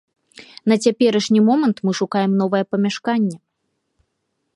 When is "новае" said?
2.41-2.61